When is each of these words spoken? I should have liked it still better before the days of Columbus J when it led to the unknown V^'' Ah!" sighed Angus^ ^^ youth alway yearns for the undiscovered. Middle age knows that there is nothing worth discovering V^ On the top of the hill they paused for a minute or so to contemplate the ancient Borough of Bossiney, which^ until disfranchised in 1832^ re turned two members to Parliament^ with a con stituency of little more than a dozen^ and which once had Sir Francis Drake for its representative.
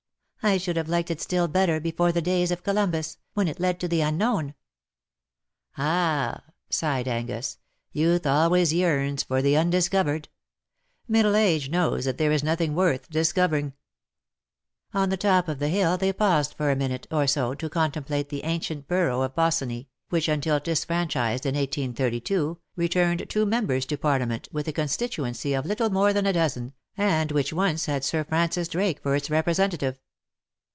I 0.43 0.57
should 0.57 0.75
have 0.75 0.89
liked 0.89 1.11
it 1.11 1.21
still 1.21 1.47
better 1.47 1.79
before 1.79 2.11
the 2.11 2.19
days 2.19 2.49
of 2.49 2.63
Columbus 2.63 3.13
J 3.13 3.19
when 3.35 3.47
it 3.47 3.59
led 3.59 3.79
to 3.79 3.87
the 3.87 4.01
unknown 4.01 4.47
V^'' 4.47 4.53
Ah!" 5.77 6.43
sighed 6.71 7.05
Angus^ 7.05 7.27
^^ 7.27 7.57
youth 7.91 8.25
alway 8.25 8.65
yearns 8.65 9.21
for 9.21 9.43
the 9.43 9.55
undiscovered. 9.55 10.29
Middle 11.07 11.35
age 11.35 11.69
knows 11.69 12.05
that 12.05 12.17
there 12.17 12.31
is 12.31 12.43
nothing 12.43 12.73
worth 12.73 13.07
discovering 13.11 13.69
V^ 13.69 13.73
On 14.95 15.09
the 15.09 15.15
top 15.15 15.47
of 15.47 15.59
the 15.59 15.69
hill 15.69 15.95
they 15.95 16.11
paused 16.11 16.55
for 16.55 16.71
a 16.71 16.75
minute 16.75 17.05
or 17.11 17.27
so 17.27 17.53
to 17.53 17.69
contemplate 17.69 18.29
the 18.29 18.43
ancient 18.43 18.87
Borough 18.87 19.21
of 19.21 19.35
Bossiney, 19.35 19.89
which^ 20.11 20.27
until 20.33 20.59
disfranchised 20.59 21.45
in 21.45 21.53
1832^ 21.53 22.57
re 22.75 22.89
turned 22.89 23.29
two 23.29 23.45
members 23.45 23.85
to 23.85 23.95
Parliament^ 23.95 24.51
with 24.51 24.67
a 24.67 24.73
con 24.73 24.87
stituency 24.87 25.55
of 25.57 25.67
little 25.67 25.91
more 25.91 26.11
than 26.13 26.25
a 26.25 26.33
dozen^ 26.33 26.73
and 26.97 27.31
which 27.31 27.53
once 27.53 27.85
had 27.85 28.03
Sir 28.03 28.23
Francis 28.23 28.67
Drake 28.69 29.03
for 29.03 29.15
its 29.15 29.29
representative. 29.29 29.99